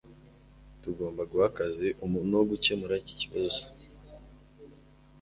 [0.81, 3.61] Tugomba guha akazi umuntu wo gukemura iki kibazo.